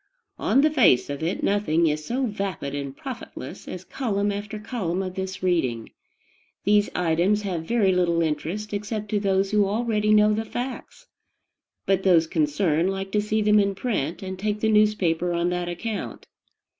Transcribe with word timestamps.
On 0.39 0.61
the 0.61 0.71
face 0.71 1.11
of 1.11 1.21
it 1.21 1.43
nothing 1.43 1.85
is 1.85 2.03
so 2.03 2.25
vapid 2.25 2.73
and 2.73 2.97
profitless 2.97 3.67
as 3.67 3.83
column 3.85 4.31
after 4.31 4.57
column 4.57 5.03
of 5.03 5.13
this 5.13 5.43
reading. 5.43 5.91
These 6.63 6.89
"items" 6.95 7.43
have 7.43 7.65
very 7.65 7.91
little 7.91 8.19
interest, 8.23 8.73
except 8.73 9.09
to 9.09 9.19
those 9.19 9.51
who 9.51 9.67
already 9.67 10.11
know 10.11 10.33
the 10.33 10.43
facts; 10.43 11.05
but 11.85 12.01
those 12.01 12.25
concerned 12.25 12.89
like 12.89 13.11
to 13.11 13.21
see 13.21 13.43
them 13.43 13.59
in 13.59 13.75
print, 13.75 14.23
and 14.23 14.39
take 14.39 14.59
the 14.61 14.71
newspaper 14.71 15.33
on 15.33 15.49
that 15.51 15.69
account. 15.69 16.25